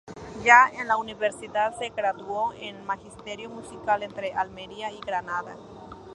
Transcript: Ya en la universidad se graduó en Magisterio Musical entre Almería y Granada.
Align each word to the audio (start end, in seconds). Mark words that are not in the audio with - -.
Ya 0.43 0.67
en 0.67 0.87
la 0.87 0.97
universidad 0.97 1.77
se 1.77 1.89
graduó 1.89 2.53
en 2.55 2.83
Magisterio 2.87 3.51
Musical 3.51 4.01
entre 4.01 4.33
Almería 4.33 4.89
y 4.91 4.99
Granada. 4.99 5.55